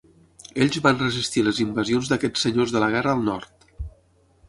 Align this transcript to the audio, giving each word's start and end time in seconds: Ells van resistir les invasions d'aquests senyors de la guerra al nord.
Ells 0.65 0.77
van 0.85 0.97
resistir 1.01 1.45
les 1.49 1.61
invasions 1.67 2.11
d'aquests 2.13 2.47
senyors 2.49 2.77
de 2.77 2.85
la 2.85 2.91
guerra 2.97 3.17
al 3.19 3.25
nord. 3.33 3.73